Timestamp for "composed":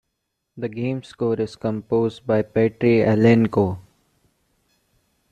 1.55-2.25